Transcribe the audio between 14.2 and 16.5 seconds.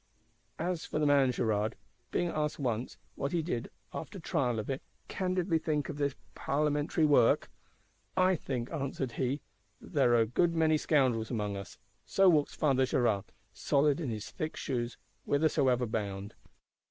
thick shoes, whithersoever bound.